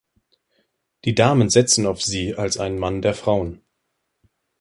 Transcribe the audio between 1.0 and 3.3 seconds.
Die Damen setzen auf Sie als einen Mann der